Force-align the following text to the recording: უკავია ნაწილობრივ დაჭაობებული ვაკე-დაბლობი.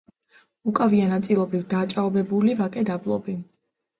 უკავია 0.71 1.09
ნაწილობრივ 1.11 1.67
დაჭაობებული 1.75 2.57
ვაკე-დაბლობი. 2.63 3.37